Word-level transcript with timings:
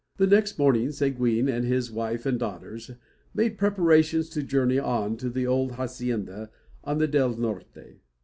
Next 0.17 0.57
morning, 0.57 0.91
Seguin, 0.91 1.45
with 1.45 1.63
his 1.63 1.91
wife 1.91 2.25
and 2.25 2.39
daughters, 2.39 2.89
made 3.35 3.59
preparations 3.59 4.29
to 4.29 4.41
journey 4.41 4.79
on 4.79 5.15
to 5.17 5.29
the 5.29 5.45
old 5.45 5.73
hacienda 5.73 6.49
on 6.83 6.97
the 6.97 7.07
Del 7.07 7.37
Norte. 7.37 8.01